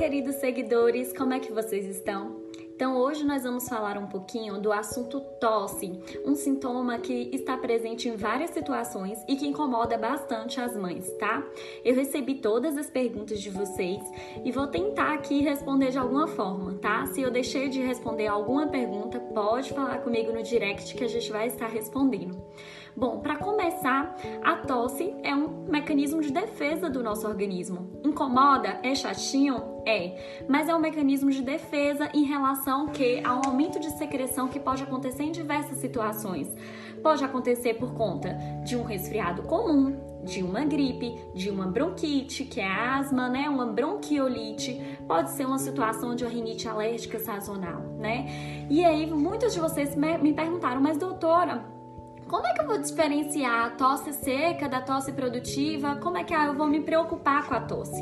queridos 0.00 0.36
seguidores, 0.36 1.12
como 1.12 1.34
é 1.34 1.38
que 1.38 1.52
vocês 1.52 1.84
estão? 1.84 2.40
Então, 2.74 2.96
hoje 2.96 3.22
nós 3.22 3.42
vamos 3.42 3.68
falar 3.68 3.98
um 3.98 4.06
pouquinho 4.06 4.58
do 4.58 4.72
assunto 4.72 5.20
tosse, 5.38 5.92
um 6.24 6.34
sintoma 6.34 6.98
que 6.98 7.28
está 7.34 7.54
presente 7.58 8.08
em 8.08 8.16
várias 8.16 8.48
situações 8.48 9.22
e 9.28 9.36
que 9.36 9.46
incomoda 9.46 9.98
bastante 9.98 10.58
as 10.58 10.74
mães, 10.74 11.12
tá? 11.18 11.46
Eu 11.84 11.94
recebi 11.94 12.36
todas 12.36 12.78
as 12.78 12.88
perguntas 12.88 13.42
de 13.42 13.50
vocês 13.50 14.02
e 14.42 14.50
vou 14.50 14.66
tentar 14.66 15.12
aqui 15.12 15.42
responder 15.42 15.90
de 15.90 15.98
alguma 15.98 16.26
forma, 16.26 16.72
tá? 16.76 17.04
Se 17.08 17.20
eu 17.20 17.30
deixei 17.30 17.68
de 17.68 17.82
responder 17.82 18.28
alguma 18.28 18.68
pergunta, 18.68 19.20
pode 19.20 19.74
falar 19.74 19.98
comigo 19.98 20.32
no 20.32 20.42
direct 20.42 20.94
que 20.94 21.04
a 21.04 21.08
gente 21.08 21.30
vai 21.30 21.48
estar 21.48 21.66
respondendo. 21.66 22.42
Bom, 22.96 23.20
para 23.20 23.36
começar, 23.36 24.16
a 24.42 24.56
tosse 24.56 25.14
é 25.22 25.34
um 25.34 25.64
mecanismo 25.68 26.20
de 26.20 26.32
defesa 26.32 26.88
do 26.90 27.02
nosso 27.02 27.26
organismo. 27.26 28.00
Incomoda? 28.02 28.80
É 28.82 28.94
chatinho? 28.94 29.79
É, 29.86 30.42
mas 30.48 30.68
é 30.68 30.74
um 30.74 30.78
mecanismo 30.78 31.30
de 31.30 31.42
defesa 31.42 32.10
em 32.14 32.24
relação 32.24 32.88
que 32.88 33.22
ao 33.24 33.46
aumento 33.46 33.80
de 33.80 33.90
secreção 33.96 34.48
que 34.48 34.60
pode 34.60 34.82
acontecer 34.82 35.22
em 35.22 35.32
diversas 35.32 35.78
situações. 35.78 36.48
Pode 37.02 37.24
acontecer 37.24 37.74
por 37.74 37.94
conta 37.94 38.36
de 38.62 38.76
um 38.76 38.82
resfriado 38.82 39.42
comum, 39.44 39.96
de 40.22 40.42
uma 40.42 40.64
gripe, 40.64 41.18
de 41.34 41.48
uma 41.48 41.66
bronquite, 41.66 42.44
que 42.44 42.60
é 42.60 42.66
asma, 42.66 43.28
né? 43.28 43.48
Uma 43.48 43.66
bronquiolite, 43.66 44.98
pode 45.08 45.30
ser 45.30 45.46
uma 45.46 45.58
situação 45.58 46.14
de 46.14 46.26
rinite 46.26 46.68
alérgica 46.68 47.18
sazonal, 47.18 47.80
né? 47.98 48.26
E 48.68 48.84
aí, 48.84 49.10
muitos 49.10 49.54
de 49.54 49.60
vocês 49.60 49.96
me 49.96 50.34
perguntaram, 50.34 50.80
mas 50.80 50.98
doutora, 50.98 51.64
como 52.28 52.46
é 52.46 52.52
que 52.52 52.60
eu 52.60 52.66
vou 52.66 52.78
diferenciar 52.78 53.66
a 53.66 53.70
tosse 53.70 54.12
seca 54.12 54.68
da 54.68 54.80
tosse 54.80 55.12
produtiva? 55.12 55.96
Como 55.96 56.16
é 56.16 56.22
que 56.22 56.34
eu 56.34 56.54
vou 56.54 56.66
me 56.66 56.80
preocupar 56.80 57.48
com 57.48 57.54
a 57.54 57.60
tosse? 57.60 58.00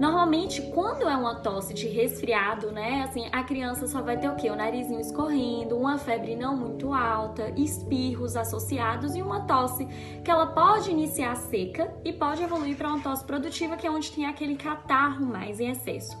Normalmente, 0.00 0.62
quando 0.72 1.06
é 1.06 1.14
uma 1.14 1.34
tosse 1.34 1.74
de 1.74 1.86
resfriado, 1.86 2.72
né? 2.72 3.02
Assim, 3.06 3.28
a 3.30 3.44
criança 3.44 3.86
só 3.86 4.00
vai 4.00 4.18
ter 4.18 4.30
o 4.30 4.34
quê? 4.34 4.48
O 4.48 4.56
narizinho 4.56 4.98
escorrendo, 4.98 5.76
uma 5.76 5.98
febre 5.98 6.34
não 6.34 6.56
muito 6.56 6.94
alta, 6.94 7.52
espirros 7.54 8.34
associados 8.34 9.14
e 9.14 9.20
uma 9.20 9.42
tosse 9.42 9.86
que 10.24 10.30
ela 10.30 10.46
pode 10.46 10.90
iniciar 10.90 11.36
seca 11.36 11.92
e 12.02 12.14
pode 12.14 12.42
evoluir 12.42 12.78
para 12.78 12.88
uma 12.88 13.02
tosse 13.02 13.22
produtiva, 13.26 13.76
que 13.76 13.86
é 13.86 13.90
onde 13.90 14.10
tem 14.10 14.24
aquele 14.24 14.56
catarro 14.56 15.26
mais 15.26 15.60
em 15.60 15.70
excesso. 15.70 16.16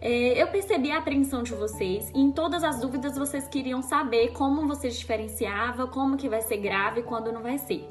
É, 0.00 0.40
eu 0.40 0.46
percebi 0.46 0.92
a 0.92 0.98
apreensão 0.98 1.42
de 1.42 1.52
vocês 1.54 2.12
e 2.14 2.20
em 2.20 2.30
todas 2.30 2.62
as 2.62 2.80
dúvidas 2.80 3.18
vocês 3.18 3.48
queriam 3.48 3.82
saber 3.82 4.28
como 4.28 4.68
você 4.68 4.90
diferenciava, 4.90 5.88
como 5.88 6.16
que 6.16 6.28
vai 6.28 6.40
ser 6.40 6.58
grave 6.58 7.00
e 7.00 7.02
quando 7.02 7.32
não 7.32 7.42
vai 7.42 7.58
ser 7.58 7.84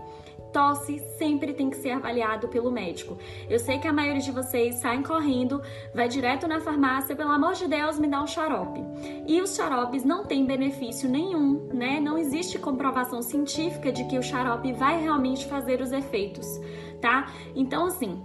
tosse 0.57 0.97
sempre 1.19 1.53
tem 1.53 1.69
que 1.69 1.77
ser 1.77 1.91
avaliado 1.91 2.47
pelo 2.47 2.71
médico. 2.71 3.15
Eu 3.47 3.59
sei 3.59 3.77
que 3.77 3.87
a 3.87 3.93
maioria 3.93 4.23
de 4.23 4.31
vocês 4.31 4.77
saem 4.77 5.03
correndo, 5.03 5.61
vai 5.93 6.07
direto 6.07 6.47
na 6.47 6.59
farmácia, 6.59 7.15
pelo 7.15 7.29
amor 7.29 7.53
de 7.53 7.67
Deus, 7.67 7.99
me 7.99 8.07
dá 8.07 8.23
um 8.23 8.25
xarope. 8.25 8.83
E 9.27 9.39
os 9.39 9.55
xaropes 9.55 10.03
não 10.03 10.25
têm 10.25 10.47
benefício 10.47 11.07
nenhum, 11.07 11.69
né? 11.71 11.99
Não 11.99 12.17
existe 12.17 12.57
comprovação 12.57 13.21
científica 13.21 13.91
de 13.91 14.05
que 14.05 14.17
o 14.17 14.23
xarope 14.23 14.73
vai 14.73 14.99
realmente 14.99 15.45
fazer 15.45 15.79
os 15.79 15.91
efeitos, 15.91 16.47
tá? 16.99 17.31
Então, 17.55 17.85
assim, 17.85 18.19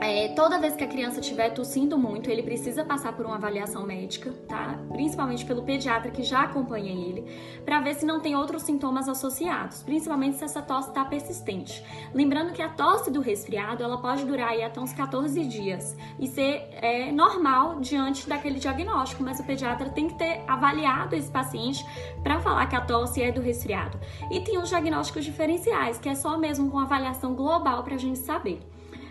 é, 0.00 0.28
toda 0.28 0.58
vez 0.58 0.76
que 0.76 0.84
a 0.84 0.86
criança 0.86 1.20
estiver 1.20 1.50
tossindo 1.50 1.96
muito, 1.96 2.30
ele 2.30 2.42
precisa 2.42 2.84
passar 2.84 3.14
por 3.14 3.24
uma 3.24 3.36
avaliação 3.36 3.86
médica, 3.86 4.30
tá? 4.46 4.78
Principalmente 4.92 5.44
pelo 5.44 5.62
pediatra 5.62 6.10
que 6.10 6.22
já 6.22 6.42
acompanha 6.42 6.92
ele, 6.92 7.24
para 7.64 7.80
ver 7.80 7.94
se 7.94 8.04
não 8.04 8.20
tem 8.20 8.36
outros 8.36 8.62
sintomas 8.62 9.08
associados, 9.08 9.82
principalmente 9.82 10.36
se 10.36 10.44
essa 10.44 10.60
tosse 10.60 10.88
está 10.88 11.04
persistente. 11.04 11.82
Lembrando 12.14 12.52
que 12.52 12.60
a 12.60 12.68
tosse 12.68 13.10
do 13.10 13.20
resfriado 13.20 13.82
ela 13.82 13.96
pode 13.98 14.24
durar 14.24 14.50
aí 14.50 14.62
até 14.62 14.78
uns 14.80 14.92
14 14.92 15.44
dias 15.46 15.96
e 16.18 16.26
ser 16.26 16.68
é, 16.72 17.10
normal 17.10 17.80
diante 17.80 18.28
daquele 18.28 18.58
diagnóstico, 18.58 19.22
mas 19.22 19.40
o 19.40 19.44
pediatra 19.44 19.88
tem 19.88 20.08
que 20.08 20.18
ter 20.18 20.44
avaliado 20.46 21.16
esse 21.16 21.30
paciente 21.30 21.84
para 22.22 22.38
falar 22.40 22.66
que 22.66 22.76
a 22.76 22.80
tosse 22.82 23.22
é 23.22 23.32
do 23.32 23.40
resfriado. 23.40 23.98
E 24.30 24.40
tem 24.40 24.58
os 24.58 24.68
diagnósticos 24.68 25.24
diferenciais, 25.24 25.98
que 25.98 26.08
é 26.08 26.14
só 26.14 26.36
mesmo 26.36 26.70
com 26.70 26.78
avaliação 26.78 27.34
global 27.34 27.82
para 27.82 27.94
a 27.94 27.98
gente 27.98 28.18
saber. 28.18 28.60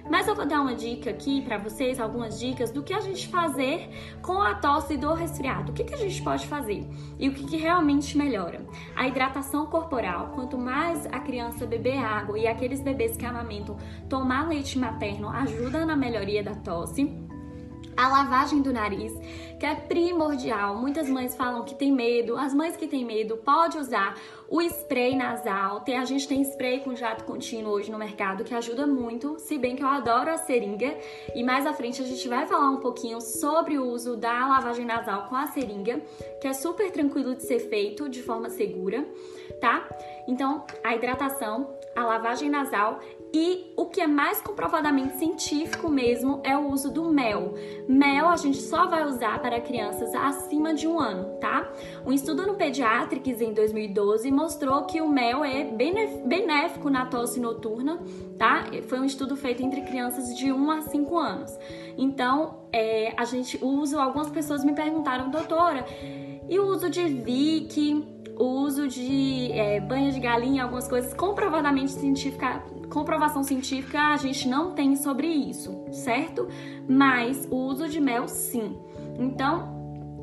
Mas 0.09 0.27
eu 0.27 0.35
vou 0.35 0.45
dar 0.45 0.61
uma 0.61 0.75
dica 0.75 1.09
aqui 1.09 1.41
para 1.41 1.57
vocês, 1.57 1.99
algumas 1.99 2.39
dicas 2.39 2.71
do 2.71 2.83
que 2.83 2.93
a 2.93 2.99
gente 2.99 3.27
fazer 3.27 3.89
com 4.21 4.39
a 4.41 4.53
tosse 4.53 4.95
do 4.97 5.13
resfriado. 5.13 5.71
O 5.71 5.75
que, 5.75 5.83
que 5.83 5.93
a 5.93 5.97
gente 5.97 6.21
pode 6.21 6.45
fazer 6.47 6.87
e 7.19 7.27
o 7.27 7.33
que, 7.33 7.43
que 7.45 7.57
realmente 7.57 8.17
melhora? 8.17 8.65
A 8.95 9.07
hidratação 9.07 9.65
corporal. 9.65 10.31
Quanto 10.35 10.57
mais 10.57 11.05
a 11.07 11.19
criança 11.19 11.65
beber 11.65 11.97
água 11.97 12.37
e 12.37 12.47
aqueles 12.47 12.81
bebês 12.81 13.17
que 13.17 13.25
amamentam 13.25 13.77
tomar 14.07 14.47
leite 14.47 14.77
materno 14.77 15.29
ajuda 15.29 15.85
na 15.85 15.95
melhoria 15.95 16.43
da 16.43 16.53
tosse 16.53 17.24
a 17.95 18.07
lavagem 18.07 18.61
do 18.61 18.73
nariz, 18.73 19.13
que 19.59 19.65
é 19.65 19.75
primordial. 19.75 20.75
Muitas 20.75 21.09
mães 21.09 21.35
falam 21.35 21.63
que 21.63 21.75
tem 21.75 21.91
medo. 21.91 22.37
As 22.37 22.53
mães 22.53 22.75
que 22.75 22.87
têm 22.87 23.05
medo 23.05 23.37
pode 23.37 23.77
usar 23.77 24.15
o 24.49 24.61
spray 24.61 25.15
nasal. 25.15 25.81
Tem, 25.81 25.97
a 25.97 26.05
gente 26.05 26.27
tem 26.27 26.41
spray 26.41 26.81
com 26.81 26.95
jato 26.95 27.23
contínuo 27.23 27.71
hoje 27.71 27.91
no 27.91 27.97
mercado 27.97 28.43
que 28.43 28.53
ajuda 28.53 28.85
muito, 28.85 29.39
se 29.39 29.57
bem 29.57 29.75
que 29.75 29.83
eu 29.83 29.87
adoro 29.87 30.29
a 30.29 30.37
seringa. 30.37 30.95
E 31.33 31.43
mais 31.43 31.65
à 31.65 31.73
frente 31.73 32.01
a 32.01 32.05
gente 32.05 32.27
vai 32.27 32.45
falar 32.45 32.69
um 32.69 32.77
pouquinho 32.77 33.21
sobre 33.21 33.77
o 33.77 33.85
uso 33.85 34.15
da 34.15 34.47
lavagem 34.47 34.85
nasal 34.85 35.27
com 35.27 35.35
a 35.35 35.47
seringa, 35.47 36.01
que 36.41 36.47
é 36.47 36.53
super 36.53 36.91
tranquilo 36.91 37.35
de 37.35 37.43
ser 37.43 37.59
feito 37.59 38.09
de 38.09 38.21
forma 38.21 38.49
segura, 38.49 39.05
tá? 39.59 39.87
Então, 40.27 40.63
a 40.83 40.95
hidratação, 40.95 41.75
a 41.95 42.03
lavagem 42.03 42.49
nasal 42.49 42.99
e 43.33 43.73
o 43.75 43.85
que 43.87 43.99
é 43.99 44.07
mais 44.07 44.41
comprovadamente 44.41 45.17
científico 45.17 45.89
mesmo 45.89 46.39
é 46.43 46.57
o 46.57 46.69
uso 46.71 46.91
do 46.91 47.09
mel. 47.09 47.53
Mel 47.87 48.29
a 48.29 48.37
gente 48.37 48.61
só 48.61 48.87
vai 48.87 49.05
usar 49.05 49.39
para 49.39 49.59
crianças 49.59 50.13
acima 50.15 50.73
de 50.73 50.87
um 50.87 50.99
ano, 50.99 51.37
tá? 51.39 51.69
Um 52.05 52.13
estudo 52.13 52.47
no 52.47 52.55
Pediatrics 52.55 53.41
em 53.41 53.53
2012 53.53 54.31
mostrou 54.31 54.85
que 54.85 55.01
o 55.01 55.07
mel 55.09 55.43
é 55.43 55.65
benéfico 55.65 56.89
na 56.89 57.05
tosse 57.07 57.39
noturna, 57.39 57.99
tá? 58.37 58.65
Foi 58.87 58.99
um 58.99 59.05
estudo 59.05 59.35
feito 59.35 59.61
entre 59.61 59.81
crianças 59.81 60.35
de 60.37 60.51
1 60.51 60.71
a 60.71 60.81
5 60.81 61.17
anos. 61.17 61.59
Então, 61.97 62.61
é, 62.71 63.13
a 63.17 63.25
gente 63.25 63.59
usa, 63.61 64.01
algumas 64.01 64.29
pessoas 64.29 64.63
me 64.63 64.73
perguntaram, 64.73 65.29
doutora, 65.29 65.85
e 66.47 66.59
o 66.59 66.67
uso 66.67 66.89
de 66.89 67.03
Vick, 67.03 68.14
o 68.37 68.43
uso 68.43 68.87
de 68.87 69.51
é, 69.51 69.79
de 69.79 70.19
galinha, 70.19 70.63
algumas 70.63 70.87
coisas 70.87 71.13
comprovadamente 71.13 71.91
científica, 71.91 72.63
comprovação 72.89 73.43
científica 73.43 73.99
a 73.99 74.17
gente 74.17 74.47
não 74.47 74.71
tem 74.71 74.95
sobre 74.95 75.27
isso, 75.27 75.85
certo? 75.91 76.47
Mas 76.87 77.47
o 77.49 77.55
uso 77.55 77.87
de 77.87 77.99
mel 77.99 78.27
sim. 78.27 78.77
Então, 79.17 79.75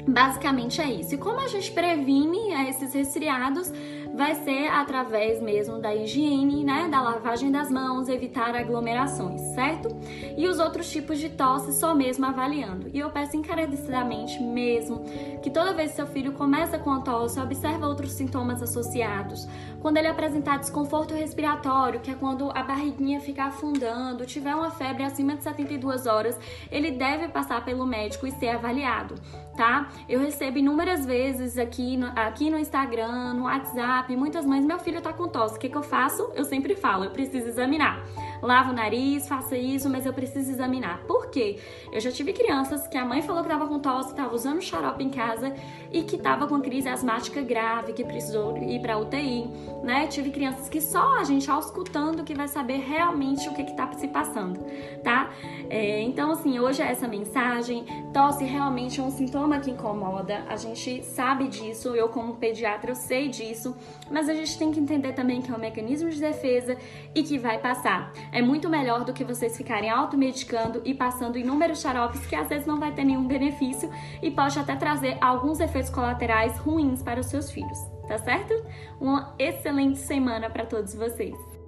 basicamente 0.06 0.81
é 0.81 0.91
isso. 0.91 1.15
E 1.15 1.19
como 1.19 1.41
a 1.41 1.49
gente 1.49 1.71
previne 1.73 2.53
esses 2.69 2.93
resfriados? 2.93 3.73
Vai 4.15 4.34
ser 4.34 4.69
através 4.69 5.41
mesmo 5.41 5.78
da 5.78 5.95
higiene, 5.95 6.65
né, 6.65 6.89
da 6.91 7.00
lavagem 7.00 7.50
das 7.50 7.71
mãos, 7.71 8.09
evitar 8.09 8.55
aglomerações, 8.55 9.41
certo? 9.55 9.89
E 10.37 10.47
os 10.47 10.59
outros 10.59 10.91
tipos 10.91 11.19
de 11.19 11.31
tosse 11.31 11.73
só 11.73 11.95
mesmo 11.95 12.27
avaliando. 12.27 12.91
E 12.93 12.99
eu 12.99 13.11
peço 13.11 13.37
encarecidamente 13.37 14.41
mesmo 14.43 15.05
que 15.43 15.50
toda 15.50 15.73
vez 15.73 15.91
que 15.91 15.97
seu 15.97 16.06
filho 16.06 16.33
começa 16.33 16.78
com 16.78 16.91
a 16.91 17.00
tosse, 17.00 17.41
observe 17.41 17.84
outros 17.84 18.12
sintomas 18.12 18.62
associados. 18.62 19.49
Quando 19.81 19.97
ele 19.97 20.09
apresentar 20.09 20.59
desconforto 20.59 21.15
respiratório, 21.15 22.00
que 22.00 22.11
é 22.11 22.15
quando 22.15 22.50
a 22.50 22.62
barriguinha 22.62 23.21
fica 23.21 23.44
afundando, 23.44 24.25
tiver 24.27 24.55
uma 24.55 24.71
febre 24.71 25.03
acima 25.03 25.34
de 25.34 25.43
72 25.43 26.06
horas, 26.06 26.39
ele 26.71 26.93
deve 26.93 27.29
passar 27.29 27.65
pelo 27.65 27.87
médico 27.87 28.27
e 28.27 28.31
ser 28.31 28.50
avaliado, 28.50 29.15
tá? 29.56 29.89
Eu 30.09 30.21
recebo 30.21 30.59
inúmeras 30.59 31.05
vezes 31.05 31.59
aqui 31.59 31.97
no, 31.97 32.06
aqui 32.15 32.50
no 32.50 32.59
Instagram, 32.59 33.34
no 33.34 33.44
WhatsApp, 33.44 34.02
WhatsApp, 34.03 34.17
muitas 34.17 34.45
mães, 34.45 34.65
meu 34.65 34.79
filho 34.79 35.01
tá 35.01 35.13
com 35.13 35.29
tosse, 35.29 35.57
o 35.57 35.59
que, 35.59 35.69
que 35.69 35.77
eu 35.77 35.83
faço? 35.83 36.31
Eu 36.35 36.45
sempre 36.45 36.75
falo, 36.75 37.05
eu 37.05 37.11
preciso 37.11 37.49
examinar. 37.49 38.05
Lava 38.43 38.71
o 38.71 38.75
nariz, 38.75 39.29
faça 39.29 39.56
isso, 39.56 39.89
mas 39.89 40.05
eu 40.05 40.12
preciso 40.12 40.50
examinar. 40.50 41.05
Por 41.06 41.31
quê? 41.31 41.59
Eu 41.93 42.00
já 42.00 42.11
tive 42.11 42.33
crianças 42.33 42.89
que 42.89 42.99
a 42.99 43.05
mãe 43.05 43.23
falou 43.23 43.43
que 43.43 43.49
tava 43.49 43.69
com 43.69 43.79
tosse, 43.79 44.15
tava 44.15 44.35
usando 44.35 44.61
xarope 44.61 45.05
em 45.05 45.11
casa 45.11 45.55
e 45.93 46.03
que 46.03 46.19
tava 46.19 46.47
com 46.49 46.61
crise 46.61 46.89
asmática 46.89 47.41
grave, 47.41 47.93
que 47.93 48.05
precisou 48.05 48.59
ir 48.59 48.81
pra 48.81 48.99
UTI, 48.99 49.49
né? 49.85 50.06
Tive 50.09 50.31
crianças 50.31 50.69
que 50.69 50.81
só 50.81 51.19
a 51.19 51.25
gente, 51.25 51.50
ao 51.50 51.61
escutando, 51.61 52.25
que 52.25 52.35
vai 52.35 52.49
saber 52.49 52.79
realmente 52.79 53.49
o 53.49 53.55
que 53.55 53.62
que 53.62 53.77
tá 53.77 53.93
se 53.93 54.09
passando, 54.09 54.59
tá? 55.05 55.31
É, 55.71 56.00
então, 56.00 56.33
assim, 56.33 56.59
hoje 56.59 56.83
é 56.83 56.87
essa 56.87 57.06
mensagem. 57.06 57.85
Tosse 58.12 58.45
realmente 58.45 59.00
é 59.00 59.03
um 59.03 59.11
sintoma 59.11 59.61
que 59.61 59.71
incomoda, 59.71 60.45
a 60.49 60.56
gente 60.56 61.05
sabe 61.05 61.47
disso, 61.47 61.95
eu 61.95 62.09
como 62.09 62.35
pediatra 62.35 62.91
eu 62.91 62.97
sei 62.97 63.29
disso, 63.29 63.77
mas 64.11 64.29
a 64.29 64.35
gente 64.35 64.59
tem 64.59 64.73
que 64.73 64.81
entender 64.81 65.12
também 65.12 65.41
que 65.41 65.50
é 65.50 65.55
um 65.55 65.59
mecanismo 65.59 66.11
de 66.11 66.21
defesa 66.21 66.77
e 67.15 67.23
que 67.23 67.38
vai 67.38 67.59
passar. 67.59 68.12
É 68.32 68.40
muito 68.40 68.67
melhor 68.70 69.05
do 69.05 69.12
que 69.12 69.23
vocês 69.23 69.56
ficarem 69.58 69.90
automedicando 69.90 70.81
e 70.87 70.94
passando 70.94 71.37
inúmeros 71.37 71.82
xaropes 71.82 72.26
que 72.26 72.34
às 72.34 72.49
vezes 72.49 72.67
não 72.67 72.81
vai 72.81 72.90
ter 72.90 73.05
nenhum 73.05 73.26
benefício 73.26 73.90
e 74.23 74.31
pode 74.31 74.58
até 74.58 74.75
trazer 74.75 75.19
alguns 75.20 75.61
efeitos 75.61 75.90
colaterais 75.90 76.56
ruins 76.56 77.02
para 77.02 77.20
os 77.20 77.26
seus 77.26 77.50
filhos, 77.50 77.79
tá 78.08 78.17
certo? 78.17 78.55
Uma 78.99 79.34
excelente 79.38 79.99
semana 79.99 80.49
para 80.49 80.64
todos 80.64 80.94
vocês. 80.94 81.62